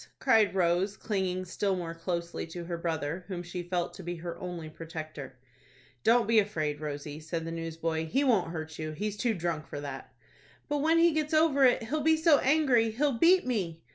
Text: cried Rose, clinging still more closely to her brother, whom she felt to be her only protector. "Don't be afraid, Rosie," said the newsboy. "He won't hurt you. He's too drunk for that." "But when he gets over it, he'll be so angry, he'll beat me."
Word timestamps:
cried 0.17 0.55
Rose, 0.55 0.97
clinging 0.97 1.45
still 1.45 1.75
more 1.75 1.93
closely 1.93 2.47
to 2.47 2.63
her 2.63 2.75
brother, 2.75 3.23
whom 3.27 3.43
she 3.43 3.61
felt 3.61 3.93
to 3.93 4.01
be 4.01 4.15
her 4.15 4.35
only 4.39 4.67
protector. 4.67 5.37
"Don't 6.03 6.27
be 6.27 6.39
afraid, 6.39 6.81
Rosie," 6.81 7.19
said 7.19 7.45
the 7.45 7.51
newsboy. 7.51 8.07
"He 8.07 8.23
won't 8.23 8.49
hurt 8.49 8.79
you. 8.79 8.93
He's 8.93 9.15
too 9.15 9.35
drunk 9.35 9.67
for 9.67 9.79
that." 9.81 10.11
"But 10.67 10.79
when 10.79 10.97
he 10.97 11.11
gets 11.13 11.35
over 11.35 11.65
it, 11.65 11.83
he'll 11.83 12.01
be 12.01 12.17
so 12.17 12.39
angry, 12.39 12.89
he'll 12.89 13.19
beat 13.19 13.45
me." 13.45 13.83